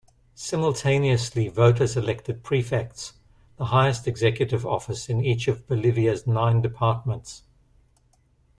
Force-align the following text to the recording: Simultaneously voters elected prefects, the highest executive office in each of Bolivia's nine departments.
Simultaneously 0.33 1.47
voters 1.47 1.95
elected 1.95 2.41
prefects, 2.41 3.13
the 3.57 3.65
highest 3.65 4.07
executive 4.07 4.65
office 4.65 5.09
in 5.09 5.23
each 5.23 5.47
of 5.47 5.67
Bolivia's 5.67 6.25
nine 6.25 6.59
departments. 6.59 7.43